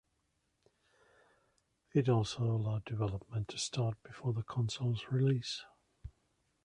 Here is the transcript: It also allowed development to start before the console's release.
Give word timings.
It 1.93 2.09
also 2.09 2.41
allowed 2.41 2.85
development 2.85 3.49
to 3.49 3.59
start 3.59 4.01
before 4.01 4.33
the 4.33 4.41
console's 4.41 5.05
release. 5.11 5.61